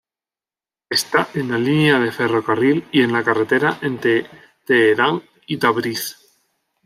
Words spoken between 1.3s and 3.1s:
en la línea de ferrocarril y